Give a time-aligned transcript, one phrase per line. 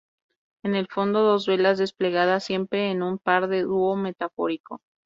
[0.63, 4.81] En el fondo, dos velas desplegadas, siempre en un par duo metafórico.